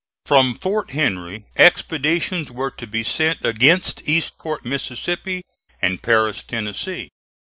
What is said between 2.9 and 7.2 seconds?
sent against Eastport, Mississippi, and Paris, Tennessee.